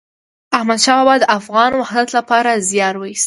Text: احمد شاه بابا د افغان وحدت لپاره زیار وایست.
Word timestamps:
احمد 0.57 0.79
شاه 0.85 0.97
بابا 0.99 1.15
د 1.21 1.25
افغان 1.39 1.71
وحدت 1.75 2.09
لپاره 2.17 2.49
زیار 2.69 2.95
وایست. 2.97 3.19